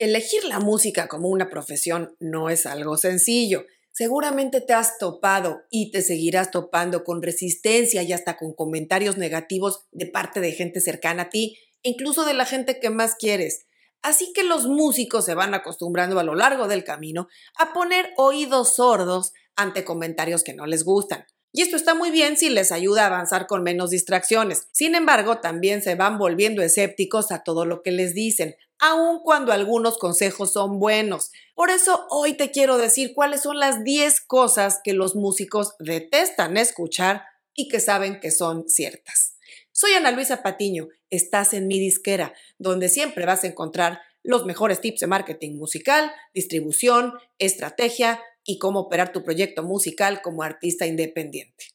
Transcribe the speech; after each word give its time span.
Elegir 0.00 0.44
la 0.44 0.60
música 0.60 1.08
como 1.08 1.28
una 1.28 1.50
profesión 1.50 2.14
no 2.20 2.50
es 2.50 2.66
algo 2.66 2.96
sencillo. 2.96 3.66
Seguramente 3.90 4.60
te 4.60 4.72
has 4.72 4.96
topado 4.96 5.62
y 5.70 5.90
te 5.90 6.02
seguirás 6.02 6.52
topando 6.52 7.02
con 7.02 7.20
resistencia 7.20 8.04
y 8.04 8.12
hasta 8.12 8.36
con 8.36 8.52
comentarios 8.54 9.16
negativos 9.16 9.86
de 9.90 10.06
parte 10.06 10.40
de 10.40 10.52
gente 10.52 10.80
cercana 10.80 11.24
a 11.24 11.30
ti, 11.30 11.58
incluso 11.82 12.24
de 12.24 12.34
la 12.34 12.44
gente 12.44 12.78
que 12.78 12.90
más 12.90 13.16
quieres. 13.16 13.66
Así 14.00 14.32
que 14.32 14.44
los 14.44 14.68
músicos 14.68 15.24
se 15.24 15.34
van 15.34 15.52
acostumbrando 15.52 16.20
a 16.20 16.22
lo 16.22 16.36
largo 16.36 16.68
del 16.68 16.84
camino 16.84 17.26
a 17.58 17.72
poner 17.72 18.12
oídos 18.16 18.76
sordos 18.76 19.32
ante 19.56 19.84
comentarios 19.84 20.44
que 20.44 20.54
no 20.54 20.66
les 20.66 20.84
gustan. 20.84 21.26
Y 21.58 21.62
esto 21.62 21.74
está 21.74 21.96
muy 21.96 22.12
bien 22.12 22.36
si 22.36 22.50
les 22.50 22.70
ayuda 22.70 23.02
a 23.02 23.06
avanzar 23.06 23.48
con 23.48 23.64
menos 23.64 23.90
distracciones. 23.90 24.68
Sin 24.70 24.94
embargo, 24.94 25.38
también 25.38 25.82
se 25.82 25.96
van 25.96 26.16
volviendo 26.16 26.62
escépticos 26.62 27.32
a 27.32 27.42
todo 27.42 27.64
lo 27.64 27.82
que 27.82 27.90
les 27.90 28.14
dicen, 28.14 28.54
aun 28.78 29.18
cuando 29.24 29.50
algunos 29.50 29.98
consejos 29.98 30.52
son 30.52 30.78
buenos. 30.78 31.32
Por 31.56 31.70
eso 31.70 32.06
hoy 32.10 32.34
te 32.34 32.52
quiero 32.52 32.78
decir 32.78 33.12
cuáles 33.12 33.42
son 33.42 33.58
las 33.58 33.82
10 33.82 34.20
cosas 34.20 34.78
que 34.84 34.92
los 34.92 35.16
músicos 35.16 35.74
detestan 35.80 36.56
escuchar 36.56 37.24
y 37.56 37.66
que 37.66 37.80
saben 37.80 38.20
que 38.20 38.30
son 38.30 38.68
ciertas. 38.68 39.34
Soy 39.72 39.90
Ana 39.94 40.12
Luisa 40.12 40.44
Patiño, 40.44 40.86
estás 41.10 41.54
en 41.54 41.66
mi 41.66 41.80
disquera, 41.80 42.34
donde 42.58 42.88
siempre 42.88 43.26
vas 43.26 43.42
a 43.42 43.48
encontrar 43.48 44.00
los 44.22 44.44
mejores 44.44 44.80
tips 44.80 45.00
de 45.00 45.06
marketing 45.08 45.56
musical, 45.56 46.12
distribución, 46.32 47.14
estrategia, 47.38 48.20
y 48.48 48.58
cómo 48.58 48.80
operar 48.80 49.12
tu 49.12 49.22
proyecto 49.22 49.62
musical 49.62 50.22
como 50.22 50.42
artista 50.42 50.86
independiente. 50.86 51.66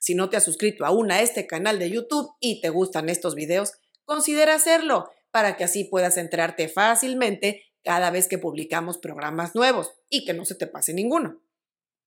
Si 0.00 0.14
no 0.14 0.30
te 0.30 0.38
has 0.38 0.44
suscrito 0.44 0.86
aún 0.86 1.12
a 1.12 1.20
este 1.20 1.46
canal 1.46 1.78
de 1.78 1.90
YouTube 1.90 2.30
y 2.40 2.62
te 2.62 2.70
gustan 2.70 3.10
estos 3.10 3.34
videos, 3.34 3.72
considera 4.06 4.54
hacerlo 4.54 5.10
para 5.30 5.58
que 5.58 5.64
así 5.64 5.84
puedas 5.84 6.16
enterarte 6.16 6.68
fácilmente 6.68 7.64
cada 7.84 8.10
vez 8.10 8.28
que 8.28 8.38
publicamos 8.38 8.96
programas 8.96 9.54
nuevos 9.54 9.92
y 10.08 10.24
que 10.24 10.32
no 10.32 10.46
se 10.46 10.54
te 10.54 10.66
pase 10.66 10.94
ninguno. 10.94 11.42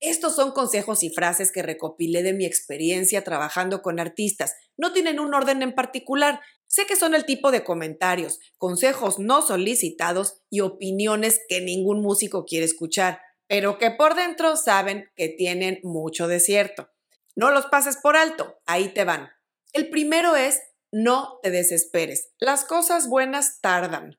Estos 0.02 0.36
son 0.36 0.52
consejos 0.52 1.04
y 1.04 1.10
frases 1.10 1.52
que 1.52 1.62
recopilé 1.62 2.24
de 2.24 2.34
mi 2.34 2.46
experiencia 2.46 3.24
trabajando 3.24 3.82
con 3.82 4.00
artistas. 4.00 4.56
No 4.78 4.94
tienen 4.94 5.20
un 5.20 5.34
orden 5.34 5.62
en 5.62 5.76
particular. 5.76 6.40
Sé 6.68 6.86
que 6.86 6.96
son 6.96 7.16
el 7.16 7.26
tipo 7.26 7.52
de 7.52 7.64
comentarios, 7.64 8.40
consejos 8.58 9.20
no 9.20 9.42
solicitados 9.42 10.42
y 10.50 10.62
opiniones 10.62 11.42
que 11.50 11.62
ningún 11.62 12.02
músico 12.02 12.46
quiere 12.46 12.66
escuchar, 12.66 13.20
pero 13.48 13.78
que 13.78 13.92
por 13.92 14.16
dentro 14.16 14.56
saben 14.56 15.10
que 15.16 15.28
tienen 15.28 15.80
mucho 15.84 16.28
de 16.28 16.40
cierto. 16.40 16.90
No 17.36 17.52
los 17.52 17.66
pases 17.66 17.98
por 17.98 18.16
alto, 18.16 18.60
ahí 18.66 18.90
te 18.90 19.04
van. 19.04 19.30
El 19.74 19.90
primero 19.90 20.36
es 20.36 20.62
no 20.92 21.40
te 21.44 21.52
desesperes. 21.52 22.32
Las 22.40 22.66
cosas 22.66 23.08
buenas 23.10 23.60
tardan. 23.62 24.18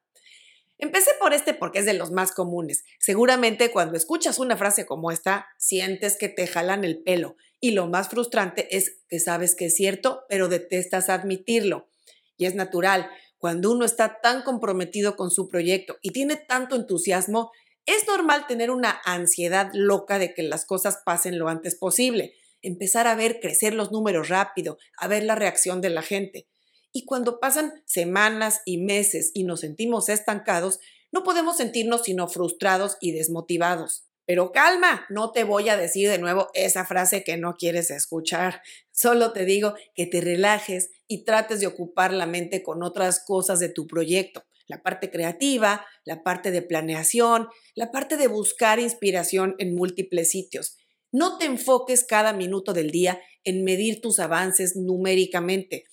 Empecé 0.83 1.11
por 1.21 1.35
este 1.35 1.53
porque 1.53 1.81
es 1.81 1.85
de 1.85 1.93
los 1.93 2.11
más 2.11 2.33
comunes. 2.33 2.85
Seguramente 2.99 3.71
cuando 3.71 3.99
escuchas 3.99 4.39
una 4.39 4.57
frase 4.57 4.87
como 4.87 5.11
esta, 5.11 5.47
sientes 5.59 6.17
que 6.17 6.31
te 6.31 6.47
jalan 6.47 6.85
el 6.85 7.03
pelo. 7.03 7.37
Y 7.61 7.73
lo 7.73 7.87
más 7.87 8.09
frustrante 8.09 8.75
es 8.75 8.97
que 9.09 9.21
sabes 9.21 9.55
que 9.55 9.67
es 9.67 9.75
cierto, 9.75 10.25
pero 10.31 10.49
detestas 10.49 11.11
admitirlo. 11.11 11.91
Y 12.39 12.47
es 12.47 12.55
natural. 12.55 13.11
Cuando 13.37 13.71
uno 13.71 13.85
está 13.85 14.23
tan 14.23 14.43
comprometido 14.43 15.17
con 15.17 15.31
su 15.31 15.49
proyecto 15.49 15.99
y 16.01 16.13
tiene 16.13 16.37
tanto 16.37 16.77
entusiasmo, 16.77 17.53
es 17.85 18.07
normal 18.07 18.47
tener 18.47 18.71
una 18.71 19.03
ansiedad 19.05 19.71
loca 19.75 20.19
de 20.19 20.33
que 20.33 20.43
las 20.43 20.65
cosas 20.65 21.03
pasen 21.05 21.39
lo 21.39 21.49
antes 21.49 21.75
posible. 21.75 22.33
Empezar 22.63 23.07
a 23.07 23.15
ver 23.15 23.41
crecer 23.41 23.75
los 23.75 23.93
números 23.93 24.31
rápido, 24.31 24.79
a 24.97 25.09
ver 25.09 25.25
la 25.25 25.35
reacción 25.35 25.83
de 25.83 25.91
la 25.91 26.01
gente. 26.01 26.47
Y 26.93 27.05
cuando 27.05 27.39
pasan 27.41 27.83
semanas 27.87 28.61
y 28.65 28.79
meses 28.79 29.31
y 29.35 29.45
nos 29.45 29.61
sentimos 29.61 30.09
estancados, 30.09 30.81
no 31.13 31.23
podemos 31.23 31.57
sentirnos 31.57 32.03
sino 32.03 32.29
frustrados 32.29 32.97
y 33.01 33.13
desmotivados. 33.13 34.07
Pero 34.27 34.53
calma, 34.53 35.07
no 35.09 35.33
te 35.33 35.43
voy 35.43 35.69
a 35.69 35.77
decir 35.77 36.09
de 36.09 36.19
nuevo 36.19 36.51
esa 36.55 36.85
frase 36.85 37.25
que 37.25 37.37
no 37.37 37.57
quieres 37.57 37.91
escuchar. 37.91 38.63
Solo 38.93 39.33
te 39.33 39.45
digo 39.45 39.75
que 39.95 40.07
te 40.07 40.21
relajes 40.21 40.91
y 41.09 41.25
trates 41.25 41.61
de 41.61 41.67
ocupar 41.67 42.13
la 42.13 42.27
mente 42.27 42.63
con 42.63 42.83
otras 42.85 43.25
cosas 43.25 43.59
de 43.59 43.69
tu 43.69 43.89
proyecto. 43.89 44.45
La 44.69 44.85
parte 44.85 45.11
creativa, 45.11 45.85
la 46.05 46.23
parte 46.23 46.53
de 46.53 46.63
planeación, 46.63 47.49
la 47.75 47.91
parte 47.91 48.17
de 48.17 48.29
buscar 48.29 48.79
inspiración 48.79 49.57
en 49.59 49.75
múltiples 49.75 50.31
sitios. 50.31 50.77
No 51.11 51.39
te 51.39 51.47
enfoques 51.47 52.05
cada 52.05 52.33
minuto 52.33 52.73
del 52.73 52.93
día 52.93 53.21
en 53.43 53.65
medir 53.65 54.01
tus 54.01 54.21
avances 54.21 54.77
numéricamente 54.77 55.87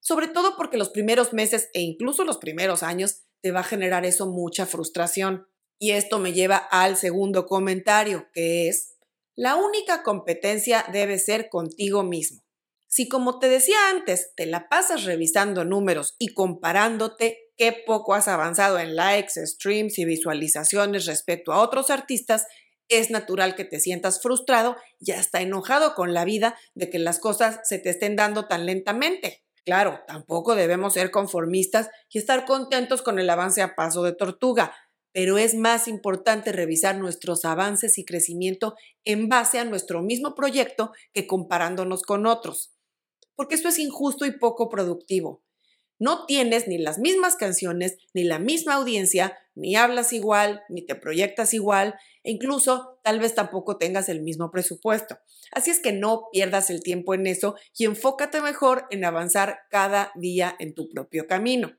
sobre 0.00 0.28
todo 0.28 0.56
porque 0.56 0.76
los 0.76 0.90
primeros 0.90 1.32
meses 1.32 1.70
e 1.74 1.80
incluso 1.80 2.24
los 2.24 2.38
primeros 2.38 2.82
años 2.82 3.22
te 3.40 3.52
va 3.52 3.60
a 3.60 3.64
generar 3.64 4.04
eso 4.04 4.26
mucha 4.26 4.66
frustración. 4.66 5.46
Y 5.78 5.92
esto 5.92 6.18
me 6.18 6.32
lleva 6.32 6.56
al 6.56 6.96
segundo 6.96 7.46
comentario, 7.46 8.28
que 8.32 8.68
es, 8.68 8.96
la 9.36 9.54
única 9.54 10.02
competencia 10.02 10.84
debe 10.92 11.18
ser 11.18 11.48
contigo 11.48 12.02
mismo. 12.02 12.42
Si 12.88 13.08
como 13.08 13.38
te 13.38 13.48
decía 13.48 13.90
antes, 13.90 14.32
te 14.34 14.46
la 14.46 14.68
pasas 14.68 15.04
revisando 15.04 15.64
números 15.64 16.16
y 16.18 16.34
comparándote 16.34 17.38
qué 17.56 17.72
poco 17.86 18.14
has 18.14 18.26
avanzado 18.28 18.78
en 18.78 18.96
likes, 18.96 19.46
streams 19.46 19.98
y 19.98 20.04
visualizaciones 20.04 21.06
respecto 21.06 21.52
a 21.52 21.60
otros 21.60 21.90
artistas, 21.90 22.46
es 22.88 23.10
natural 23.10 23.54
que 23.54 23.64
te 23.64 23.78
sientas 23.78 24.22
frustrado 24.22 24.76
y 24.98 25.12
hasta 25.12 25.42
enojado 25.42 25.94
con 25.94 26.14
la 26.14 26.24
vida 26.24 26.58
de 26.74 26.88
que 26.88 26.98
las 26.98 27.18
cosas 27.18 27.60
se 27.64 27.78
te 27.78 27.90
estén 27.90 28.16
dando 28.16 28.48
tan 28.48 28.64
lentamente. 28.64 29.44
Claro, 29.68 30.00
tampoco 30.06 30.54
debemos 30.54 30.94
ser 30.94 31.10
conformistas 31.10 31.90
y 32.10 32.16
estar 32.16 32.46
contentos 32.46 33.02
con 33.02 33.18
el 33.18 33.28
avance 33.28 33.60
a 33.60 33.74
paso 33.74 34.02
de 34.02 34.14
tortuga, 34.14 34.74
pero 35.12 35.36
es 35.36 35.54
más 35.54 35.88
importante 35.88 36.52
revisar 36.52 36.96
nuestros 36.96 37.44
avances 37.44 37.98
y 37.98 38.06
crecimiento 38.06 38.76
en 39.04 39.28
base 39.28 39.58
a 39.58 39.66
nuestro 39.66 40.00
mismo 40.00 40.34
proyecto 40.34 40.92
que 41.12 41.26
comparándonos 41.26 42.00
con 42.00 42.24
otros, 42.24 42.72
porque 43.36 43.56
esto 43.56 43.68
es 43.68 43.78
injusto 43.78 44.24
y 44.24 44.38
poco 44.38 44.70
productivo. 44.70 45.42
No 45.98 46.24
tienes 46.24 46.66
ni 46.66 46.78
las 46.78 46.98
mismas 46.98 47.36
canciones, 47.36 47.98
ni 48.14 48.24
la 48.24 48.38
misma 48.38 48.72
audiencia, 48.72 49.36
ni 49.54 49.76
hablas 49.76 50.14
igual, 50.14 50.62
ni 50.70 50.86
te 50.86 50.94
proyectas 50.94 51.52
igual, 51.52 51.94
incluso 52.30 52.98
tal 53.02 53.20
vez 53.20 53.34
tampoco 53.34 53.78
tengas 53.78 54.08
el 54.08 54.22
mismo 54.22 54.50
presupuesto. 54.50 55.18
Así 55.52 55.70
es 55.70 55.80
que 55.80 55.92
no 55.92 56.28
pierdas 56.32 56.70
el 56.70 56.82
tiempo 56.82 57.14
en 57.14 57.26
eso 57.26 57.56
y 57.76 57.86
enfócate 57.86 58.40
mejor 58.40 58.86
en 58.90 59.04
avanzar 59.04 59.60
cada 59.70 60.12
día 60.14 60.54
en 60.58 60.74
tu 60.74 60.88
propio 60.90 61.26
camino. 61.26 61.72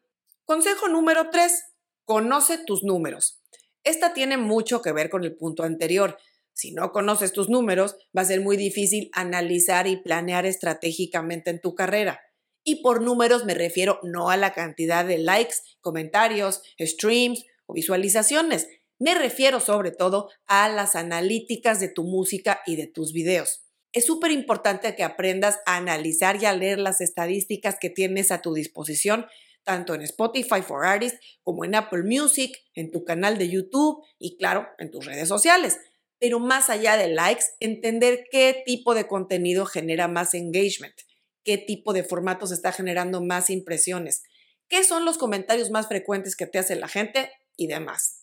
Consejo 0.45 0.87
número 0.87 1.29
3. 1.29 1.65
Conoce 2.03 2.57
tus 2.57 2.83
números. 2.83 3.41
Esta 3.83 4.13
tiene 4.13 4.37
mucho 4.37 4.81
que 4.81 4.91
ver 4.91 5.09
con 5.09 5.23
el 5.23 5.35
punto 5.35 5.63
anterior. 5.63 6.17
Si 6.53 6.73
no 6.73 6.91
conoces 6.91 7.31
tus 7.31 7.49
números, 7.49 7.95
va 8.17 8.23
a 8.23 8.25
ser 8.25 8.41
muy 8.41 8.57
difícil 8.57 9.09
analizar 9.13 9.87
y 9.87 9.97
planear 9.97 10.45
estratégicamente 10.45 11.51
en 11.51 11.61
tu 11.61 11.75
carrera. 11.75 12.19
Y 12.63 12.81
por 12.81 13.01
números 13.01 13.45
me 13.45 13.53
refiero 13.53 13.99
no 14.03 14.29
a 14.29 14.37
la 14.37 14.53
cantidad 14.53 15.05
de 15.05 15.19
likes, 15.19 15.55
comentarios, 15.81 16.61
streams 16.79 17.45
o 17.67 17.73
visualizaciones, 17.73 18.67
me 18.99 19.15
refiero 19.15 19.61
sobre 19.61 19.91
todo 19.91 20.29
a 20.45 20.67
las 20.69 20.95
analíticas 20.95 21.79
de 21.79 21.87
tu 21.87 22.03
música 22.03 22.61
y 22.65 22.75
de 22.75 22.87
tus 22.87 23.13
videos. 23.13 23.65
Es 23.91 24.05
súper 24.05 24.31
importante 24.31 24.95
que 24.95 25.03
aprendas 25.03 25.59
a 25.65 25.77
analizar 25.77 26.41
y 26.41 26.45
a 26.45 26.53
leer 26.53 26.79
las 26.79 27.01
estadísticas 27.01 27.77
que 27.79 27.89
tienes 27.89 28.31
a 28.31 28.41
tu 28.41 28.53
disposición, 28.53 29.25
tanto 29.63 29.95
en 29.95 30.01
Spotify 30.01 30.61
for 30.61 30.85
Artists 30.85 31.19
como 31.41 31.65
en 31.65 31.75
Apple 31.75 32.03
Music, 32.03 32.55
en 32.75 32.91
tu 32.91 33.03
canal 33.03 33.37
de 33.37 33.49
YouTube 33.49 34.03
y 34.19 34.37
claro, 34.37 34.67
en 34.77 34.91
tus 34.91 35.05
redes 35.05 35.27
sociales. 35.27 35.79
Pero 36.19 36.39
más 36.39 36.69
allá 36.69 36.97
de 36.97 37.07
likes, 37.07 37.45
entender 37.59 38.25
qué 38.29 38.61
tipo 38.65 38.93
de 38.93 39.07
contenido 39.07 39.65
genera 39.65 40.07
más 40.07 40.33
engagement, 40.33 40.95
qué 41.43 41.57
tipo 41.57 41.93
de 41.93 42.03
formatos 42.03 42.51
está 42.51 42.73
generando 42.73 43.21
más 43.21 43.49
impresiones, 43.49 44.23
qué 44.67 44.83
son 44.83 45.05
los 45.05 45.17
comentarios 45.17 45.71
más 45.71 45.87
frecuentes 45.87 46.35
que 46.35 46.45
te 46.45 46.59
hace 46.59 46.75
la 46.75 46.89
gente 46.89 47.31
y 47.55 47.67
demás. 47.67 48.18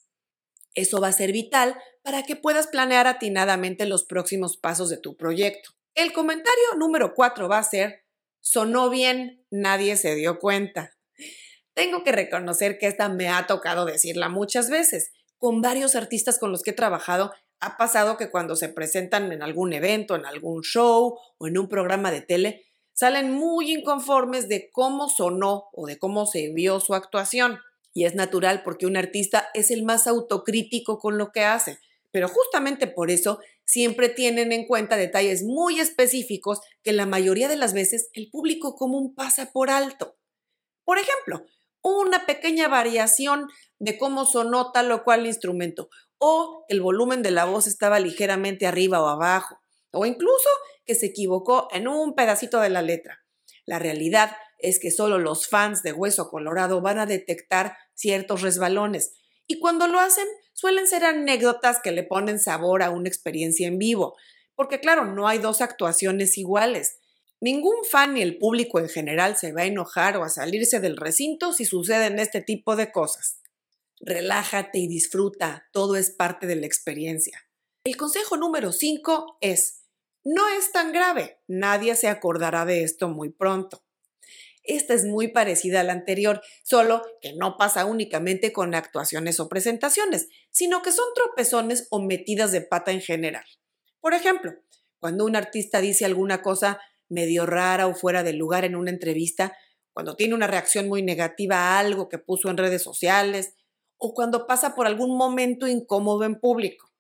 Eso 0.77 1.01
va 1.01 1.09
a 1.09 1.13
ser 1.13 1.33
vital 1.33 1.77
para 2.03 2.23
que 2.23 2.37
puedas 2.37 2.69
planear 2.69 3.09
atinadamente 3.09 3.87
los 3.87 4.05
próximos 4.05 4.59
pasos 4.59 4.91
de 4.91 4.99
tu 4.99 5.17
proyecto. 5.17 5.71
El 5.95 6.13
comentario 6.13 6.75
número 6.77 7.15
cuatro 7.15 7.49
va 7.49 7.59
a 7.59 7.65
ser, 7.65 8.05
sonó 8.41 8.91
bien, 8.91 9.45
nadie 9.51 9.97
se 9.97 10.15
dio 10.15 10.39
cuenta. 10.39 10.93
Tengo 11.75 12.05
que 12.05 12.13
reconocer 12.13 12.79
que 12.79 12.87
esta 12.87 13.09
me 13.09 13.29
ha 13.29 13.47
tocado 13.47 13.87
decirla 13.87 14.29
muchas 14.29 14.69
veces. 14.69 15.13
Con 15.39 15.63
varios 15.63 15.97
artistas 15.97 16.39
con 16.39 16.53
los 16.53 16.63
que 16.63 16.71
he 16.71 16.75
trabajado, 16.75 17.33
ha 17.59 17.79
pasado 17.79 18.19
que 18.19 18.31
cuando 18.31 18.55
se 18.55 18.69
presentan 18.69 19.33
en 19.33 19.43
algún 19.43 19.73
evento, 19.73 20.15
en 20.15 20.27
algún 20.27 20.63
show 20.63 21.19
o 21.39 21.47
en 21.47 21.57
un 21.57 21.69
programa 21.69 22.11
de 22.11 22.21
tele, 22.21 22.67
salen 22.93 23.33
muy 23.33 23.73
inconformes 23.73 24.49
de 24.49 24.71
cómo 24.71 25.09
sonó 25.09 25.71
o 25.73 25.87
de 25.87 25.99
cómo 25.99 26.27
se 26.27 26.51
vio 26.53 26.81
su 26.81 26.95
actuación 26.95 27.61
y 27.97 28.05
es 28.05 28.15
natural 28.15 28.63
porque 28.63 28.85
un 28.85 28.99
artista 28.99 29.49
es 29.55 29.71
el 29.71 29.83
más 29.83 30.07
autocrítico 30.07 30.99
con 30.99 31.17
lo 31.17 31.33
que 31.33 31.45
hace. 31.45 31.79
Pero 32.11 32.29
justamente 32.29 32.87
por 32.87 33.11
eso 33.11 33.41
siempre 33.65 34.11
tienen 34.11 34.53
en 34.53 34.67
cuenta 34.67 34.99
detalles 34.99 35.45
muy 35.45 35.81
específicos 35.81 36.61
que 36.83 36.93
la 36.93 37.07
mayoría 37.07 37.49
de 37.49 37.57
las 37.57 37.73
veces 37.73 38.11
el 38.13 38.29
público 38.31 38.77
común 38.77 39.15
pasa 39.15 39.51
por 39.51 39.71
alto. 39.71 40.19
Por 40.85 40.99
ejemplo, 40.99 41.47
una 41.81 42.27
pequeña 42.27 42.69
variación 42.69 43.49
de 43.79 43.97
cómo 43.97 44.27
sonó 44.27 44.73
tal 44.73 44.93
o 44.93 45.03
cual 45.03 45.25
instrumento, 45.25 45.89
o 46.19 46.67
el 46.69 46.83
volumen 46.83 47.23
de 47.23 47.31
la 47.31 47.47
voz 47.47 47.67
estaba 47.67 47.99
ligeramente 47.99 48.67
arriba 48.67 49.03
o 49.03 49.09
abajo, 49.09 49.59
o 49.91 50.05
incluso 50.05 50.51
que 50.85 50.95
se 50.95 51.07
equivocó 51.07 51.69
en 51.73 51.89
un 51.89 52.15
pedacito 52.15 52.61
de 52.61 52.69
la 52.69 52.83
letra. 52.83 53.25
La 53.65 53.79
realidad 53.79 54.37
es 54.59 54.79
que 54.79 54.91
solo 54.91 55.19
los 55.19 55.49
fans 55.49 55.83
de 55.83 55.93
Hueso 55.93 56.29
Colorado 56.29 56.83
van 56.83 56.99
a 56.99 57.07
detectar 57.07 57.77
ciertos 57.97 58.43
resbalones, 58.43 59.15
y 59.49 59.59
cuando 59.59 59.87
lo 59.87 60.01
hacen 60.01 60.27
suelen 60.53 60.87
ser 60.87 61.05
anécdotas 61.05 61.81
que 61.81 61.93
le 61.93 62.03
ponen 62.03 62.39
sabor 62.39 62.83
a 62.83 62.91
una 62.91 63.09
experiencia 63.09 63.69
en 63.69 63.79
vivo, 63.79 64.17
porque 64.55 64.81
claro, 64.81 65.05
no 65.05 65.29
hay 65.29 65.39
dos 65.39 65.61
actuaciones 65.61 66.39
iguales. 66.39 66.99
Ningún 67.41 67.85
fan 67.85 68.15
ni 68.15 68.23
el 68.23 68.39
público 68.39 68.79
en 68.81 68.89
general 68.89 69.37
se 69.37 69.53
va 69.53 69.63
a 69.63 69.67
enojar 69.67 70.17
o 70.17 70.25
a 70.25 70.31
salirse 70.31 70.81
del 70.81 70.97
recinto 70.97 71.53
si 71.53 71.67
suceden 71.67 72.19
este 72.19 72.41
tipo 72.41 72.77
de 72.77 72.91
cosas. 72.91 73.41
Relájate 74.01 74.79
y 74.79 74.89
disfruta, 74.89 75.69
todo 75.73 75.97
es 75.97 76.11
parte 76.11 76.47
de 76.47 76.57
la 76.57 76.67
experiencia. 76.67 77.47
El 77.85 77.97
consejo 77.97 78.37
número 78.37 78.73
5 78.73 79.39
es, 79.41 79.83
no 80.25 80.49
es 80.49 80.73
tan 80.73 80.93
grave, 80.93 81.39
nadie 81.47 81.95
se 81.95 82.09
acordará 82.09 82.65
de 82.65 82.83
esto 82.83 83.09
muy 83.09 83.29
pronto. 83.29 83.86
Esta 84.67 84.95
es 84.95 85.05
muy 85.05 85.29
parecida 85.29 85.81
a 85.81 85.85
la 85.85 85.93
anterior, 85.93 86.43
solo 86.63 87.03
que 87.21 87.35
no 87.35 87.57
pasa 87.57 87.85
únicamente 87.85 88.53
con 88.53 88.75
actuaciones 88.75 89.39
o 89.41 89.49
presentaciones, 89.49 90.29
sino 90.51 90.83
que 90.83 90.93
son 90.93 91.07
tropezones 91.15 91.87
o 91.91 92.03
metidas 92.03 92.53
de 92.53 92.63
pata 92.63 92.91
en 92.93 93.01
general. 93.01 93.45
Por 94.01 94.15
ejemplo, 94.15 94.53
cuando 94.99 95.25
un 95.25 95.37
artista 95.37 95.81
dice 95.81 96.05
alguna 96.05 96.43
cosa 96.43 96.81
medio 97.09 97.47
rara 97.47 97.87
o 97.87 97.95
fuera 97.95 98.23
de 98.23 98.33
lugar 98.33 98.65
en 98.65 98.75
una 98.75 98.91
entrevista, 98.91 99.57
cuando 99.93 100.17
tiene 100.17 100.35
una 100.35 100.47
reacción 100.47 100.89
muy 100.89 101.03
negativa 101.03 101.57
a 101.57 101.79
algo 101.79 102.09
que 102.09 102.19
puso 102.19 102.51
en 102.51 102.57
redes 102.57 102.83
sociales, 102.83 103.55
o 103.99 104.15
cuando 104.15 104.47
pasa 104.47 104.75
por 104.75 104.87
algún 104.87 105.17
momento 105.17 105.67
incómodo 105.67 106.25
en 106.25 106.39
público. 106.39 106.91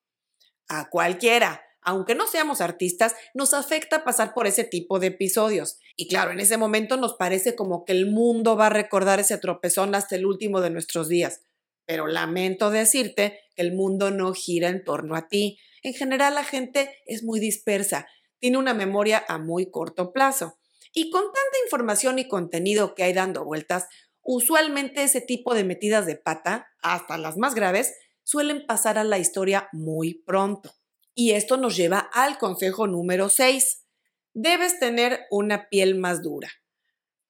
A 0.68 0.88
cualquiera, 0.88 1.65
aunque 1.86 2.16
no 2.16 2.26
seamos 2.26 2.60
artistas, 2.60 3.14
nos 3.32 3.54
afecta 3.54 4.02
pasar 4.02 4.34
por 4.34 4.48
ese 4.48 4.64
tipo 4.64 4.98
de 4.98 5.06
episodios. 5.06 5.78
Y 5.94 6.08
claro, 6.08 6.32
en 6.32 6.40
ese 6.40 6.56
momento 6.56 6.96
nos 6.96 7.14
parece 7.14 7.54
como 7.54 7.84
que 7.84 7.92
el 7.92 8.10
mundo 8.10 8.56
va 8.56 8.66
a 8.66 8.70
recordar 8.70 9.20
ese 9.20 9.38
tropezón 9.38 9.94
hasta 9.94 10.16
el 10.16 10.26
último 10.26 10.60
de 10.60 10.70
nuestros 10.70 11.08
días. 11.08 11.42
Pero 11.86 12.08
lamento 12.08 12.70
decirte 12.70 13.38
que 13.54 13.62
el 13.62 13.72
mundo 13.72 14.10
no 14.10 14.34
gira 14.34 14.68
en 14.68 14.82
torno 14.82 15.14
a 15.14 15.28
ti. 15.28 15.60
En 15.84 15.94
general 15.94 16.34
la 16.34 16.42
gente 16.42 16.90
es 17.06 17.22
muy 17.22 17.38
dispersa, 17.38 18.08
tiene 18.40 18.58
una 18.58 18.74
memoria 18.74 19.24
a 19.28 19.38
muy 19.38 19.70
corto 19.70 20.12
plazo. 20.12 20.58
Y 20.92 21.10
con 21.10 21.22
tanta 21.22 21.58
información 21.64 22.18
y 22.18 22.26
contenido 22.26 22.96
que 22.96 23.04
hay 23.04 23.12
dando 23.12 23.44
vueltas, 23.44 23.86
usualmente 24.22 25.04
ese 25.04 25.20
tipo 25.20 25.54
de 25.54 25.62
metidas 25.62 26.04
de 26.04 26.16
pata, 26.16 26.66
hasta 26.82 27.16
las 27.16 27.36
más 27.36 27.54
graves, 27.54 27.94
suelen 28.24 28.66
pasar 28.66 28.98
a 28.98 29.04
la 29.04 29.20
historia 29.20 29.68
muy 29.70 30.14
pronto. 30.26 30.75
Y 31.18 31.32
esto 31.32 31.56
nos 31.56 31.74
lleva 31.74 32.10
al 32.12 32.36
consejo 32.36 32.86
número 32.86 33.30
6. 33.30 33.86
Debes 34.34 34.78
tener 34.78 35.20
una 35.30 35.70
piel 35.70 35.94
más 35.94 36.22
dura. 36.22 36.50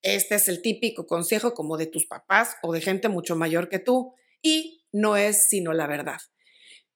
Este 0.02 0.34
es 0.34 0.48
el 0.48 0.60
típico 0.60 1.06
consejo 1.06 1.54
como 1.54 1.76
de 1.76 1.86
tus 1.86 2.04
papás 2.04 2.56
o 2.62 2.72
de 2.72 2.80
gente 2.80 3.08
mucho 3.08 3.36
mayor 3.36 3.68
que 3.68 3.78
tú 3.78 4.12
y 4.42 4.84
no 4.90 5.16
es 5.16 5.48
sino 5.48 5.72
la 5.72 5.86
verdad. 5.86 6.18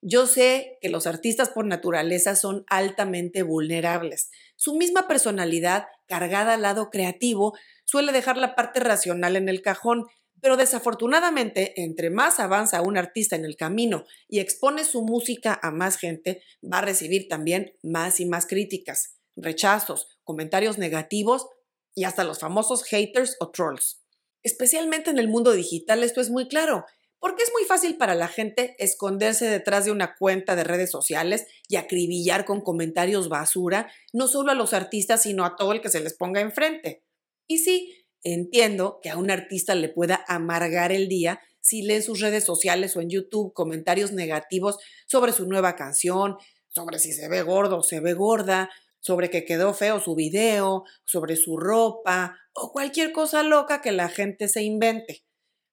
Yo 0.00 0.26
sé 0.26 0.78
que 0.80 0.88
los 0.88 1.06
artistas 1.06 1.50
por 1.50 1.64
naturaleza 1.64 2.34
son 2.34 2.64
altamente 2.66 3.44
vulnerables. 3.44 4.32
Su 4.56 4.74
misma 4.74 5.06
personalidad, 5.06 5.86
cargada 6.08 6.54
al 6.54 6.62
lado 6.62 6.90
creativo, 6.90 7.56
suele 7.84 8.10
dejar 8.10 8.36
la 8.36 8.56
parte 8.56 8.80
racional 8.80 9.36
en 9.36 9.48
el 9.48 9.62
cajón 9.62 10.06
pero 10.40 10.56
desafortunadamente, 10.56 11.80
entre 11.82 12.10
más 12.10 12.40
avanza 12.40 12.82
un 12.82 12.96
artista 12.96 13.36
en 13.36 13.44
el 13.44 13.56
camino 13.56 14.04
y 14.28 14.40
expone 14.40 14.84
su 14.84 15.02
música 15.02 15.58
a 15.62 15.70
más 15.70 15.96
gente, 15.96 16.42
va 16.62 16.78
a 16.78 16.82
recibir 16.82 17.28
también 17.28 17.76
más 17.82 18.20
y 18.20 18.26
más 18.26 18.46
críticas, 18.46 19.16
rechazos, 19.36 20.08
comentarios 20.24 20.78
negativos 20.78 21.48
y 21.94 22.04
hasta 22.04 22.24
los 22.24 22.38
famosos 22.38 22.84
haters 22.84 23.36
o 23.40 23.50
trolls. 23.50 24.00
Especialmente 24.42 25.10
en 25.10 25.18
el 25.18 25.28
mundo 25.28 25.52
digital 25.52 26.02
esto 26.02 26.20
es 26.20 26.30
muy 26.30 26.48
claro, 26.48 26.86
porque 27.18 27.42
es 27.42 27.52
muy 27.52 27.64
fácil 27.64 27.98
para 27.98 28.14
la 28.14 28.28
gente 28.28 28.74
esconderse 28.78 29.46
detrás 29.46 29.84
de 29.84 29.92
una 29.92 30.16
cuenta 30.16 30.56
de 30.56 30.64
redes 30.64 30.90
sociales 30.90 31.46
y 31.68 31.76
acribillar 31.76 32.46
con 32.46 32.62
comentarios 32.62 33.28
basura 33.28 33.92
no 34.14 34.26
solo 34.26 34.52
a 34.52 34.54
los 34.54 34.72
artistas, 34.72 35.22
sino 35.22 35.44
a 35.44 35.56
todo 35.56 35.72
el 35.72 35.82
que 35.82 35.90
se 35.90 36.00
les 36.00 36.14
ponga 36.14 36.40
enfrente. 36.40 37.04
Y 37.46 37.58
sí, 37.58 37.99
Entiendo 38.22 39.00
que 39.02 39.10
a 39.10 39.16
un 39.16 39.30
artista 39.30 39.74
le 39.74 39.88
pueda 39.88 40.24
amargar 40.28 40.92
el 40.92 41.08
día 41.08 41.40
si 41.60 41.82
lee 41.82 41.94
en 41.94 42.02
sus 42.02 42.20
redes 42.20 42.44
sociales 42.44 42.96
o 42.96 43.00
en 43.00 43.10
YouTube 43.10 43.52
comentarios 43.52 44.12
negativos 44.12 44.78
sobre 45.06 45.32
su 45.32 45.46
nueva 45.46 45.76
canción, 45.76 46.36
sobre 46.68 46.98
si 46.98 47.12
se 47.12 47.28
ve 47.28 47.42
gordo 47.42 47.78
o 47.78 47.82
se 47.82 48.00
ve 48.00 48.14
gorda, 48.14 48.70
sobre 49.00 49.30
que 49.30 49.44
quedó 49.44 49.72
feo 49.72 50.00
su 50.00 50.14
video, 50.14 50.84
sobre 51.04 51.36
su 51.36 51.56
ropa 51.56 52.36
o 52.52 52.72
cualquier 52.72 53.12
cosa 53.12 53.42
loca 53.42 53.80
que 53.80 53.92
la 53.92 54.08
gente 54.08 54.48
se 54.48 54.62
invente. 54.62 55.24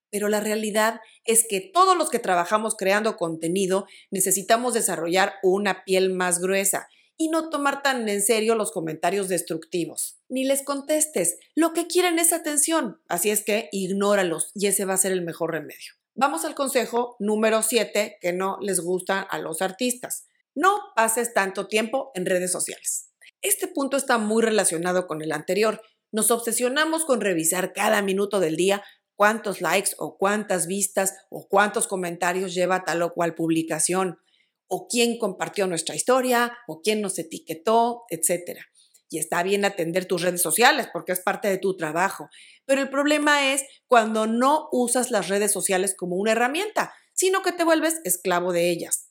Pero 0.09 0.29
la 0.29 0.39
realidad 0.39 1.01
es 1.25 1.45
que 1.47 1.59
todos 1.59 1.97
los 1.97 2.09
que 2.09 2.19
trabajamos 2.19 2.75
creando 2.75 3.17
contenido 3.17 3.85
necesitamos 4.09 4.73
desarrollar 4.73 5.33
una 5.43 5.83
piel 5.83 6.13
más 6.13 6.39
gruesa 6.39 6.87
y 7.17 7.29
no 7.29 7.49
tomar 7.49 7.81
tan 7.81 8.07
en 8.07 8.21
serio 8.21 8.55
los 8.55 8.71
comentarios 8.71 9.27
destructivos. 9.27 10.19
Ni 10.29 10.45
les 10.45 10.63
contestes, 10.63 11.37
lo 11.55 11.73
que 11.73 11.87
quieren 11.87 12.19
es 12.19 12.31
atención, 12.31 13.01
así 13.07 13.31
es 13.31 13.43
que 13.43 13.69
ignóralos 13.71 14.51
y 14.53 14.67
ese 14.67 14.85
va 14.85 14.93
a 14.93 14.97
ser 14.97 15.11
el 15.11 15.23
mejor 15.23 15.51
remedio. 15.51 15.93
Vamos 16.15 16.45
al 16.45 16.55
consejo 16.55 17.15
número 17.19 17.61
7 17.61 18.17
que 18.21 18.33
no 18.33 18.57
les 18.61 18.79
gusta 18.79 19.19
a 19.19 19.37
los 19.39 19.61
artistas. 19.61 20.25
No 20.55 20.79
pases 20.95 21.33
tanto 21.33 21.67
tiempo 21.67 22.11
en 22.15 22.25
redes 22.25 22.51
sociales. 22.51 23.11
Este 23.43 23.67
punto 23.67 23.97
está 23.97 24.17
muy 24.17 24.41
relacionado 24.41 25.05
con 25.05 25.21
el 25.21 25.31
anterior. 25.31 25.81
Nos 26.11 26.31
obsesionamos 26.31 27.05
con 27.05 27.21
revisar 27.21 27.71
cada 27.73 28.01
minuto 28.01 28.39
del 28.39 28.55
día 28.55 28.83
cuántos 29.15 29.61
likes 29.61 29.91
o 29.97 30.17
cuántas 30.17 30.65
vistas 30.65 31.13
o 31.29 31.47
cuántos 31.47 31.87
comentarios 31.87 32.55
lleva 32.55 32.83
tal 32.83 33.03
o 33.03 33.13
cual 33.13 33.35
publicación 33.35 34.17
o 34.67 34.87
quién 34.87 35.17
compartió 35.17 35.67
nuestra 35.67 35.95
historia, 35.95 36.57
o 36.67 36.81
quién 36.81 37.01
nos 37.01 37.17
etiquetó, 37.19 38.03
etc. 38.09 38.59
Y 39.09 39.19
está 39.19 39.43
bien 39.43 39.65
atender 39.65 40.05
tus 40.05 40.21
redes 40.21 40.41
sociales 40.41 40.87
porque 40.91 41.13
es 41.13 41.21
parte 41.21 41.47
de 41.47 41.57
tu 41.57 41.77
trabajo. 41.77 42.29
Pero 42.65 42.81
el 42.81 42.89
problema 42.89 43.53
es 43.53 43.63
cuando 43.87 44.27
no 44.27 44.67
usas 44.71 45.11
las 45.11 45.29
redes 45.29 45.51
sociales 45.51 45.95
como 45.97 46.17
una 46.17 46.33
herramienta, 46.33 46.93
sino 47.13 47.41
que 47.41 47.51
te 47.51 47.63
vuelves 47.63 48.01
esclavo 48.03 48.51
de 48.51 48.69
ellas. 48.69 49.09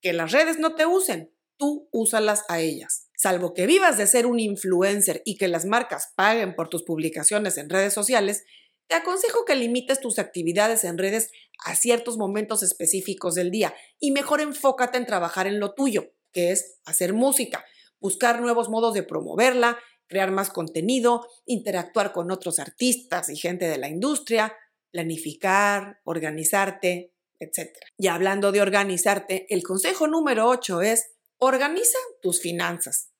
Que 0.00 0.12
las 0.12 0.32
redes 0.32 0.58
no 0.58 0.74
te 0.74 0.86
usen, 0.86 1.32
tú 1.56 1.88
úsalas 1.92 2.44
a 2.48 2.60
ellas. 2.60 3.08
Salvo 3.16 3.54
que 3.54 3.66
vivas 3.66 3.96
de 3.96 4.06
ser 4.06 4.26
un 4.26 4.40
influencer 4.40 5.22
y 5.24 5.36
que 5.36 5.48
las 5.48 5.64
marcas 5.64 6.12
paguen 6.16 6.54
por 6.54 6.68
tus 6.68 6.82
publicaciones 6.82 7.56
en 7.58 7.70
redes 7.70 7.94
sociales, 7.94 8.44
te 8.86 8.94
aconsejo 8.94 9.44
que 9.44 9.54
limites 9.54 10.00
tus 10.00 10.18
actividades 10.18 10.84
en 10.84 10.98
redes 10.98 11.30
a 11.64 11.74
ciertos 11.74 12.16
momentos 12.16 12.62
específicos 12.62 13.34
del 13.34 13.50
día 13.50 13.74
y 13.98 14.10
mejor 14.10 14.40
enfócate 14.40 14.98
en 14.98 15.06
trabajar 15.06 15.46
en 15.46 15.60
lo 15.60 15.74
tuyo, 15.74 16.12
que 16.32 16.50
es 16.52 16.78
hacer 16.84 17.12
música, 17.12 17.64
buscar 18.00 18.40
nuevos 18.40 18.68
modos 18.68 18.94
de 18.94 19.02
promoverla, 19.02 19.78
crear 20.06 20.30
más 20.30 20.50
contenido, 20.50 21.26
interactuar 21.46 22.12
con 22.12 22.30
otros 22.30 22.58
artistas 22.58 23.30
y 23.30 23.36
gente 23.36 23.66
de 23.66 23.78
la 23.78 23.88
industria, 23.88 24.54
planificar, 24.90 26.00
organizarte, 26.04 27.12
etc. 27.38 27.70
Y 27.98 28.08
hablando 28.08 28.52
de 28.52 28.60
organizarte, 28.60 29.46
el 29.48 29.62
consejo 29.62 30.06
número 30.06 30.48
8 30.48 30.82
es 30.82 31.10
organiza 31.38 31.98
tus 32.22 32.40
finanzas. 32.40 33.13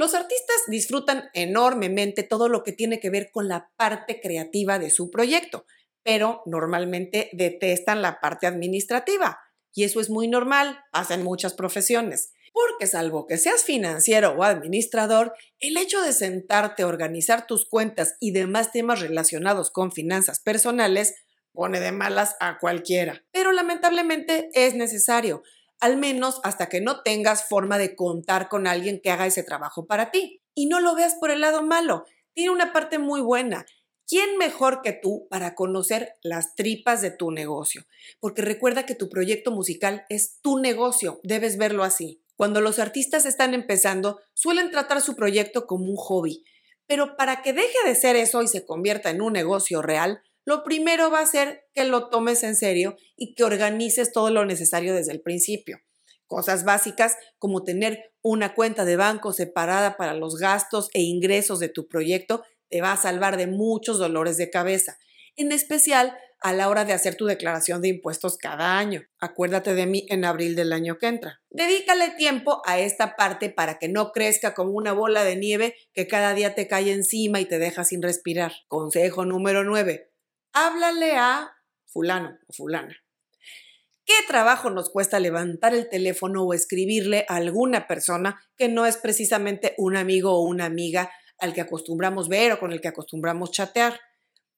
Los 0.00 0.14
artistas 0.14 0.56
disfrutan 0.68 1.28
enormemente 1.34 2.22
todo 2.22 2.48
lo 2.48 2.62
que 2.62 2.72
tiene 2.72 3.00
que 3.00 3.10
ver 3.10 3.30
con 3.30 3.48
la 3.48 3.70
parte 3.76 4.18
creativa 4.18 4.78
de 4.78 4.88
su 4.88 5.10
proyecto, 5.10 5.66
pero 6.02 6.40
normalmente 6.46 7.28
detestan 7.34 8.00
la 8.00 8.18
parte 8.18 8.46
administrativa. 8.46 9.40
Y 9.74 9.84
eso 9.84 10.00
es 10.00 10.08
muy 10.08 10.26
normal, 10.26 10.78
pasa 10.90 11.12
en 11.12 11.22
muchas 11.22 11.52
profesiones. 11.52 12.32
Porque 12.54 12.86
salvo 12.86 13.26
que 13.26 13.36
seas 13.36 13.62
financiero 13.62 14.30
o 14.30 14.42
administrador, 14.42 15.34
el 15.58 15.76
hecho 15.76 16.00
de 16.00 16.14
sentarte 16.14 16.82
a 16.82 16.86
organizar 16.86 17.46
tus 17.46 17.68
cuentas 17.68 18.16
y 18.20 18.30
demás 18.30 18.72
temas 18.72 19.00
relacionados 19.00 19.70
con 19.70 19.92
finanzas 19.92 20.40
personales 20.40 21.14
pone 21.52 21.78
de 21.78 21.92
malas 21.92 22.36
a 22.40 22.58
cualquiera. 22.58 23.22
Pero 23.32 23.52
lamentablemente 23.52 24.48
es 24.54 24.74
necesario, 24.74 25.42
al 25.80 25.96
menos 25.96 26.40
hasta 26.44 26.68
que 26.68 26.80
no 26.80 27.02
tengas 27.02 27.48
forma 27.48 27.78
de 27.78 27.96
contar 27.96 28.48
con 28.48 28.66
alguien 28.66 29.00
que 29.02 29.10
haga 29.10 29.26
ese 29.26 29.42
trabajo 29.42 29.86
para 29.86 30.10
ti. 30.10 30.42
Y 30.54 30.66
no 30.66 30.80
lo 30.80 30.94
veas 30.94 31.14
por 31.14 31.30
el 31.30 31.40
lado 31.40 31.62
malo, 31.62 32.04
tiene 32.32 32.50
una 32.50 32.72
parte 32.72 32.98
muy 32.98 33.20
buena. 33.20 33.66
¿Quién 34.06 34.38
mejor 34.38 34.82
que 34.82 34.92
tú 34.92 35.28
para 35.30 35.54
conocer 35.54 36.14
las 36.22 36.54
tripas 36.56 37.00
de 37.00 37.12
tu 37.12 37.30
negocio? 37.30 37.86
Porque 38.18 38.42
recuerda 38.42 38.84
que 38.84 38.96
tu 38.96 39.08
proyecto 39.08 39.52
musical 39.52 40.04
es 40.08 40.40
tu 40.40 40.58
negocio, 40.58 41.20
debes 41.22 41.56
verlo 41.56 41.84
así. 41.84 42.20
Cuando 42.34 42.60
los 42.60 42.78
artistas 42.78 43.24
están 43.24 43.54
empezando, 43.54 44.20
suelen 44.34 44.70
tratar 44.70 45.00
su 45.00 45.14
proyecto 45.14 45.66
como 45.66 45.84
un 45.84 45.96
hobby, 45.96 46.44
pero 46.86 47.16
para 47.16 47.40
que 47.42 47.52
deje 47.52 47.78
de 47.86 47.94
ser 47.94 48.16
eso 48.16 48.42
y 48.42 48.48
se 48.48 48.66
convierta 48.66 49.10
en 49.10 49.22
un 49.22 49.32
negocio 49.32 49.80
real, 49.80 50.22
lo 50.50 50.64
primero 50.64 51.12
va 51.12 51.20
a 51.20 51.26
ser 51.26 51.62
que 51.74 51.84
lo 51.84 52.08
tomes 52.08 52.42
en 52.42 52.56
serio 52.56 52.96
y 53.14 53.36
que 53.36 53.44
organices 53.44 54.12
todo 54.12 54.30
lo 54.30 54.44
necesario 54.44 54.92
desde 54.92 55.12
el 55.12 55.22
principio. 55.22 55.78
Cosas 56.26 56.64
básicas 56.64 57.16
como 57.38 57.62
tener 57.62 58.12
una 58.20 58.52
cuenta 58.56 58.84
de 58.84 58.96
banco 58.96 59.32
separada 59.32 59.96
para 59.96 60.12
los 60.12 60.38
gastos 60.38 60.88
e 60.92 61.02
ingresos 61.02 61.60
de 61.60 61.68
tu 61.68 61.86
proyecto 61.86 62.42
te 62.68 62.80
va 62.80 62.90
a 62.90 62.96
salvar 62.96 63.36
de 63.36 63.46
muchos 63.46 63.98
dolores 63.98 64.38
de 64.38 64.50
cabeza, 64.50 64.98
en 65.36 65.52
especial 65.52 66.18
a 66.40 66.52
la 66.52 66.68
hora 66.68 66.84
de 66.84 66.94
hacer 66.94 67.14
tu 67.14 67.26
declaración 67.26 67.80
de 67.80 67.88
impuestos 67.88 68.36
cada 68.36 68.76
año. 68.76 69.04
Acuérdate 69.20 69.74
de 69.74 69.86
mí 69.86 70.06
en 70.08 70.24
abril 70.24 70.56
del 70.56 70.72
año 70.72 70.98
que 70.98 71.06
entra. 71.06 71.42
Dedícale 71.50 72.10
tiempo 72.10 72.60
a 72.66 72.80
esta 72.80 73.14
parte 73.14 73.50
para 73.50 73.78
que 73.78 73.88
no 73.88 74.10
crezca 74.10 74.52
como 74.52 74.72
una 74.72 74.92
bola 74.92 75.22
de 75.22 75.36
nieve 75.36 75.76
que 75.92 76.08
cada 76.08 76.34
día 76.34 76.56
te 76.56 76.66
cae 76.66 76.90
encima 76.90 77.38
y 77.38 77.44
te 77.44 77.60
deja 77.60 77.84
sin 77.84 78.02
respirar. 78.02 78.52
Consejo 78.66 79.24
número 79.24 79.62
9. 79.62 80.09
Háblale 80.52 81.16
a 81.16 81.52
fulano 81.86 82.36
o 82.48 82.52
fulana. 82.52 82.96
¿Qué 84.04 84.14
trabajo 84.26 84.68
nos 84.70 84.90
cuesta 84.90 85.20
levantar 85.20 85.74
el 85.74 85.88
teléfono 85.88 86.42
o 86.42 86.54
escribirle 86.54 87.24
a 87.28 87.36
alguna 87.36 87.86
persona 87.86 88.42
que 88.56 88.68
no 88.68 88.84
es 88.84 88.96
precisamente 88.96 89.74
un 89.78 89.96
amigo 89.96 90.32
o 90.32 90.42
una 90.42 90.64
amiga 90.64 91.12
al 91.38 91.54
que 91.54 91.60
acostumbramos 91.60 92.28
ver 92.28 92.50
o 92.50 92.58
con 92.58 92.72
el 92.72 92.80
que 92.80 92.88
acostumbramos 92.88 93.52
chatear? 93.52 94.00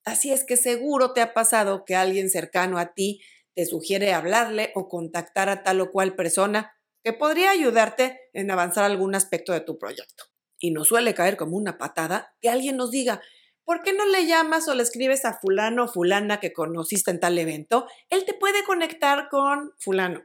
Así 0.05 0.33
es 0.33 0.45
que 0.45 0.57
seguro 0.57 1.13
te 1.13 1.21
ha 1.21 1.35
pasado 1.35 1.85
que 1.85 1.95
alguien 1.95 2.31
cercano 2.31 2.79
a 2.79 2.95
ti 2.95 3.21
te 3.55 3.67
sugiere 3.67 4.15
hablarle 4.15 4.73
o 4.75 4.89
contactar 4.89 5.51
a 5.51 5.63
tal 5.63 5.83
o 5.83 5.91
cual 5.91 6.17
persona 6.17 6.73
que 7.05 7.13
podría 7.13 7.51
ayudarte 7.51 8.19
en 8.33 8.51
avanzar 8.51 8.85
algún 8.85 9.15
aspecto 9.15 9.53
de 9.53 9.61
tu 9.61 9.79
proyecto. 9.79 10.25
Y 10.59 10.71
nos 10.71 10.89
suele 10.89 11.13
caer 11.13 11.37
como 11.37 11.59
una 11.59 11.77
patada 11.77 12.35
que 12.41 12.49
alguien 12.49 12.79
nos 12.79 12.91
diga, 12.91 13.21
¿por 13.65 13.83
qué 13.83 13.93
no 13.93 14.07
le 14.07 14.27
llamas 14.27 14.69
o 14.69 14.75
le 14.75 14.83
escribes 14.83 15.25
a 15.25 15.39
fulano 15.39 15.85
o 15.85 15.89
fulana 15.89 16.41
que 16.41 16.53
conociste 16.53 17.11
en 17.11 17.21
tal 17.21 17.39
evento? 17.39 17.87
Él 18.11 18.25
te 18.25 18.35
puede 18.35 18.65
conectar 18.65 19.29
con 19.29 19.73
fulano. 19.79 20.23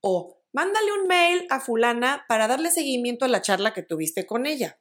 O 0.00 0.42
mándale 0.52 0.92
un 0.92 1.06
mail 1.06 1.46
a 1.50 1.60
fulana 1.60 2.24
para 2.28 2.48
darle 2.48 2.70
seguimiento 2.70 3.24
a 3.24 3.28
la 3.28 3.42
charla 3.42 3.72
que 3.72 3.82
tuviste 3.82 4.26
con 4.26 4.46
ella. 4.46 4.78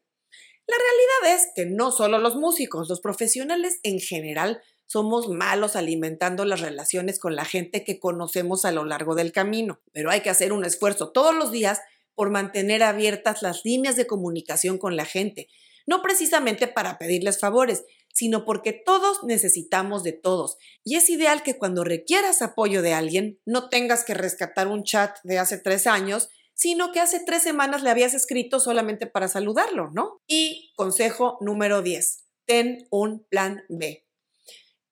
La 0.68 0.76
realidad 0.78 1.42
es 1.42 1.52
que 1.56 1.66
no 1.66 1.92
solo 1.92 2.20
los 2.20 2.36
músicos, 2.36 2.88
los 2.88 3.02
profesionales 3.02 3.80
en 3.84 4.00
general 4.00 4.62
somos 4.86 5.30
malos 5.30 5.76
alimentando 5.76 6.46
las 6.46 6.60
relaciones 6.60 7.20
con 7.20 7.36
la 7.36 7.46
gente 7.46 7.84
que 7.84 8.00
conocemos 8.00 8.66
a 8.66 8.72
lo 8.72 8.84
largo 8.84 9.16
del 9.16 9.32
camino, 9.32 9.82
pero 9.94 10.12
hay 10.12 10.22
que 10.22 10.30
hacer 10.30 10.54
un 10.54 10.66
esfuerzo 10.66 11.12
todos 11.12 11.34
los 11.34 11.52
días 11.52 11.80
por 12.14 12.30
mantener 12.30 12.84
abiertas 12.84 13.42
las 13.42 13.64
líneas 13.64 13.96
de 13.96 14.06
comunicación 14.06 14.78
con 14.78 14.96
la 14.96 15.06
gente, 15.06 15.48
no 15.86 16.02
precisamente 16.02 16.68
para 16.68 16.98
pedirles 16.98 17.40
favores, 17.40 17.84
sino 18.14 18.46
porque 18.46 18.74
todos 18.74 19.24
necesitamos 19.24 20.04
de 20.04 20.14
todos. 20.14 20.58
Y 20.84 20.96
es 20.96 21.10
ideal 21.10 21.44
que 21.44 21.58
cuando 21.58 21.84
requieras 21.84 22.42
apoyo 22.42 22.82
de 22.82 22.94
alguien, 22.94 23.40
no 23.46 23.70
tengas 23.70 24.04
que 24.04 24.14
rescatar 24.14 24.68
un 24.68 24.84
chat 24.84 25.18
de 25.24 25.40
hace 25.40 25.58
tres 25.58 25.88
años 25.88 26.30
sino 26.62 26.92
que 26.92 27.00
hace 27.00 27.20
tres 27.26 27.42
semanas 27.42 27.82
le 27.82 27.90
habías 27.90 28.14
escrito 28.14 28.60
solamente 28.60 29.08
para 29.08 29.28
saludarlo, 29.28 29.90
¿no? 29.96 30.22
Y 30.28 30.72
consejo 30.76 31.40
número 31.42 31.82
10, 31.82 32.26
ten 32.46 32.88
un 32.92 33.26
plan 33.30 33.64
B. 33.68 34.06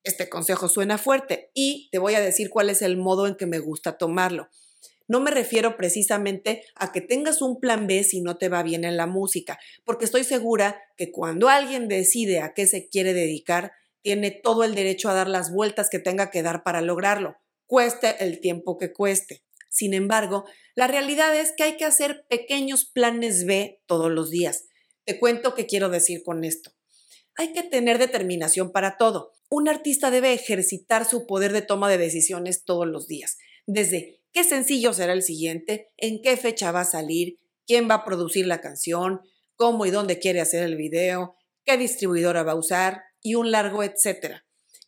Este 0.02 0.28
consejo 0.28 0.68
suena 0.68 0.98
fuerte 0.98 1.52
y 1.54 1.88
te 1.92 2.00
voy 2.00 2.16
a 2.16 2.20
decir 2.20 2.50
cuál 2.50 2.70
es 2.70 2.82
el 2.82 2.96
modo 2.96 3.28
en 3.28 3.36
que 3.36 3.46
me 3.46 3.60
gusta 3.60 3.98
tomarlo. 3.98 4.48
No 5.10 5.18
me 5.18 5.32
refiero 5.32 5.76
precisamente 5.76 6.62
a 6.76 6.92
que 6.92 7.00
tengas 7.00 7.42
un 7.42 7.58
plan 7.58 7.88
B 7.88 8.04
si 8.04 8.20
no 8.20 8.36
te 8.36 8.48
va 8.48 8.62
bien 8.62 8.84
en 8.84 8.96
la 8.96 9.08
música, 9.08 9.58
porque 9.84 10.04
estoy 10.04 10.22
segura 10.22 10.80
que 10.96 11.10
cuando 11.10 11.48
alguien 11.48 11.88
decide 11.88 12.38
a 12.38 12.54
qué 12.54 12.68
se 12.68 12.88
quiere 12.88 13.12
dedicar, 13.12 13.72
tiene 14.02 14.30
todo 14.30 14.62
el 14.62 14.76
derecho 14.76 15.10
a 15.10 15.14
dar 15.14 15.26
las 15.26 15.52
vueltas 15.52 15.90
que 15.90 15.98
tenga 15.98 16.30
que 16.30 16.44
dar 16.44 16.62
para 16.62 16.80
lograrlo, 16.80 17.34
cueste 17.66 18.22
el 18.22 18.38
tiempo 18.38 18.78
que 18.78 18.92
cueste. 18.92 19.42
Sin 19.68 19.94
embargo, 19.94 20.44
la 20.76 20.86
realidad 20.86 21.36
es 21.36 21.54
que 21.56 21.64
hay 21.64 21.76
que 21.76 21.86
hacer 21.86 22.24
pequeños 22.28 22.84
planes 22.84 23.46
B 23.46 23.82
todos 23.86 24.12
los 24.12 24.30
días. 24.30 24.66
Te 25.04 25.18
cuento 25.18 25.56
qué 25.56 25.66
quiero 25.66 25.88
decir 25.88 26.22
con 26.22 26.44
esto. 26.44 26.70
Hay 27.34 27.52
que 27.52 27.64
tener 27.64 27.98
determinación 27.98 28.70
para 28.70 28.96
todo. 28.96 29.32
Un 29.48 29.68
artista 29.68 30.12
debe 30.12 30.32
ejercitar 30.34 31.04
su 31.04 31.26
poder 31.26 31.52
de 31.52 31.62
toma 31.62 31.90
de 31.90 31.98
decisiones 31.98 32.62
todos 32.64 32.86
los 32.86 33.08
días, 33.08 33.38
desde 33.66 34.19
qué 34.32 34.44
sencillo 34.44 34.92
será 34.92 35.12
el 35.12 35.22
siguiente, 35.22 35.88
en 35.96 36.22
qué 36.22 36.36
fecha 36.36 36.72
va 36.72 36.80
a 36.80 36.84
salir, 36.84 37.38
quién 37.66 37.88
va 37.88 37.94
a 37.94 38.04
producir 38.04 38.46
la 38.46 38.60
canción, 38.60 39.20
cómo 39.56 39.86
y 39.86 39.90
dónde 39.90 40.18
quiere 40.18 40.40
hacer 40.40 40.62
el 40.62 40.76
video, 40.76 41.36
qué 41.64 41.76
distribuidora 41.76 42.42
va 42.42 42.52
a 42.52 42.58
usar 42.58 43.02
y 43.20 43.34
un 43.34 43.50
largo 43.50 43.82
etcétera. 43.82 44.44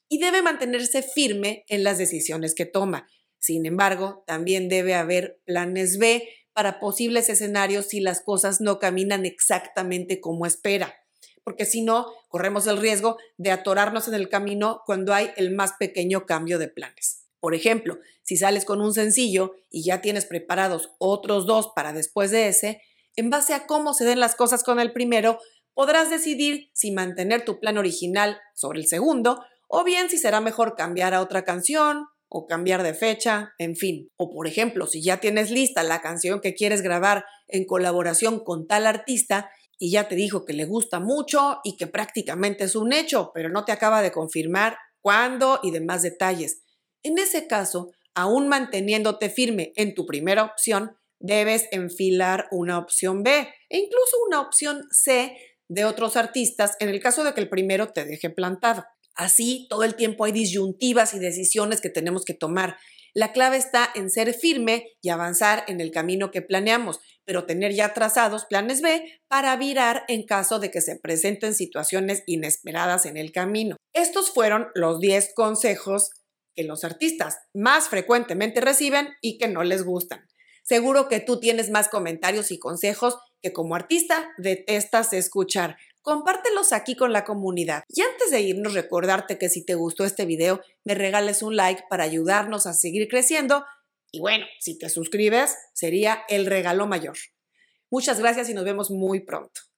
Y 0.09 0.19
debe 0.19 0.43
mantenerse 0.43 1.03
firme 1.03 1.65
en 1.69 1.85
las 1.85 1.99
decisiones 1.99 2.55
que 2.55 2.67
toma, 2.67 3.09
sin 3.43 3.67
embargo, 3.67 4.23
también 4.25 4.69
debe 4.69 4.95
haber 4.95 5.41
planes 5.45 5.99
B 5.99 6.29
para 6.53 6.79
posibles 6.79 7.29
escenarios 7.29 7.87
si 7.87 7.99
las 7.99 8.21
cosas 8.23 8.61
no 8.61 8.79
caminan 8.79 9.27
exactamente 9.27 10.21
como 10.21 10.47
espera, 10.47 10.95
porque 11.43 11.67
si 11.67 11.83
no, 11.83 12.07
corremos 12.29 12.69
el 12.69 12.77
riesgo 12.77 13.17
de 13.39 13.51
atorarnos 13.51 14.07
en 14.07 14.15
el 14.15 14.29
camino 14.29 14.83
cuando 14.87 15.13
hay 15.13 15.31
el 15.37 15.51
más 15.51 15.73
pequeño 15.73 16.25
cambio 16.25 16.61
de 16.61 16.69
planes. 16.69 17.27
Por 17.43 17.57
ejemplo, 17.57 17.99
si 18.23 18.37
sales 18.37 18.65
con 18.65 18.81
un 18.81 18.95
sencillo 18.95 19.57
y 19.69 19.83
ya 19.83 20.01
tienes 20.01 20.27
preparados 20.27 20.91
otros 20.99 21.45
dos 21.45 21.73
para 21.75 21.93
después 21.93 22.31
de 22.31 22.47
ese, 22.47 22.81
en 23.17 23.31
base 23.31 23.53
a 23.53 23.67
cómo 23.67 23.95
se 23.95 24.05
den 24.05 24.21
las 24.21 24.37
cosas 24.37 24.63
con 24.63 24.79
el 24.79 24.93
primero, 24.93 25.41
podrás 25.75 26.09
decidir 26.09 26.71
si 26.73 26.93
mantener 26.93 27.45
tu 27.45 27.59
plan 27.59 27.79
original 27.79 28.39
sobre 28.55 28.79
el 28.79 28.87
segundo 28.87 29.43
o 29.67 29.83
bien 29.83 30.09
si 30.09 30.19
será 30.19 30.41
mejor 30.41 30.77
cambiar 30.77 31.15
a 31.15 31.21
otra 31.21 31.45
canción, 31.45 32.07
o 32.35 32.47
cambiar 32.47 32.83
de 32.83 32.95
fecha, 32.95 33.53
en 33.59 33.77
fin. 33.77 34.11
O 34.17 34.31
por 34.31 34.47
ejemplo, 34.47 34.87
si 34.87 35.03
ya 35.03 35.19
tienes 35.19 35.51
lista 35.51 35.83
la 35.83 36.01
canción 36.01 36.41
que 36.41 36.55
quieres 36.55 36.81
grabar 36.81 37.27
en 37.47 37.67
colaboración 37.67 38.43
con 38.43 38.67
tal 38.67 38.87
artista 38.87 39.51
y 39.79 39.91
ya 39.91 40.09
te 40.09 40.15
dijo 40.15 40.47
que 40.47 40.55
le 40.55 40.65
gusta 40.65 40.99
mucho 40.99 41.59
y 41.63 41.77
que 41.77 41.87
prácticamente 41.87 42.65
es 42.65 42.75
un 42.75 42.95
hecho, 42.95 43.33
pero 43.35 43.51
no 43.51 43.67
te 43.67 43.73
acaba 43.73 44.01
de 44.01 44.13
confirmar 44.13 44.79
cuándo 45.03 45.61
y 45.63 45.73
demás 45.73 46.01
detalles. 46.01 46.63
En 47.03 47.19
ese 47.19 47.47
caso, 47.47 47.91
aún 48.15 48.49
manteniéndote 48.49 49.31
firme 49.31 49.73
en 49.77 49.95
tu 49.95 50.07
primera 50.07 50.45
opción, 50.45 50.97
debes 51.19 51.67
enfilar 51.71 52.49
una 52.51 52.79
opción 52.79 53.23
B 53.23 53.49
e 53.69 53.79
incluso 53.79 54.17
una 54.27 54.41
opción 54.41 54.83
C 54.91 55.37
de 55.69 55.85
otros 55.85 56.17
artistas 56.17 56.77
en 56.81 56.89
el 56.89 57.01
caso 57.01 57.25
de 57.25 57.33
que 57.33 57.41
el 57.41 57.49
primero 57.49 57.93
te 57.93 58.05
deje 58.05 58.31
plantado. 58.31 58.85
Así, 59.15 59.67
todo 59.69 59.85
el 59.85 59.95
tiempo 59.95 60.25
hay 60.25 60.33
disyuntivas 60.33 61.15
y 61.15 61.19
decisiones 61.19 61.81
que 61.81 61.91
tenemos 61.91 62.25
que 62.25 62.35
tomar. 62.35 62.77
La 63.15 63.33
clave 63.33 63.59
está 63.59 63.91
en 63.95 64.11
ser 64.11 64.33
firme 64.33 64.87
y 65.03 65.11
avanzar 65.11 65.65
en 65.69 65.83
el 65.83 65.91
camino 65.91 66.31
que 66.31 66.41
planeamos, 66.41 66.99
pero 67.25 67.45
tener 67.45 67.75
ya 67.75 67.93
trazados 67.93 68.47
planes 68.47 68.81
B 68.81 69.21
para 69.29 69.55
virar 69.57 70.05
en 70.09 70.25
caso 70.25 70.59
de 70.59 70.71
que 70.71 70.81
se 70.81 70.99
presenten 70.99 71.55
situaciones 71.55 72.23
inesperadas 72.27 73.05
en 73.05 73.19
el 73.19 73.31
camino. 73.31 73.77
Estos 73.93 74.31
fueron 74.31 74.69
los 74.75 74.99
10 74.99 75.35
consejos 75.35 76.11
que 76.55 76.65
los 76.65 76.85
artistas 76.85 77.39
más 77.55 77.89
frecuentemente 77.89 78.61
reciben 78.61 79.09
y 79.21 79.39
que 79.39 79.49
no 79.49 79.63
les 79.63 79.85
gustan. 79.85 80.27
Seguro 80.63 81.09
que 81.09 81.21
tú 81.21 81.41
tienes 81.41 81.71
más 81.71 81.89
comentarios 81.89 82.51
y 82.51 82.59
consejos 82.59 83.19
que 83.41 83.53
como 83.53 83.75
artista 83.75 84.31
detestas 84.39 85.13
escuchar. 85.13 85.77
Compártelos 86.01 86.73
aquí 86.73 86.97
con 86.97 87.13
la 87.13 87.25
comunidad. 87.25 87.83
Y 87.89 88.03
antes 88.03 88.31
de 88.31 88.41
irnos, 88.41 88.75
recordarte 88.75 89.39
que 89.39 89.49
si 89.49 89.65
te 89.65 89.75
gustó 89.75 90.05
este 90.05 90.25
video, 90.25 90.61
me 90.85 90.95
regales 90.95 91.43
un 91.43 91.57
like 91.57 91.83
para 91.89 92.05
ayudarnos 92.05 92.67
a 92.67 92.73
seguir 92.73 93.09
creciendo. 93.09 93.65
Y 94.13 94.21
bueno, 94.21 94.47
si 94.61 94.79
te 94.79 94.89
suscribes, 94.89 95.57
sería 95.75 96.23
el 96.29 96.47
regalo 96.47 96.87
mayor. 96.87 97.17
Muchas 97.91 98.21
gracias 98.21 98.49
y 98.49 98.55
nos 98.55 98.65
vemos 98.65 98.91
muy 98.91 99.21
pronto. 99.21 99.72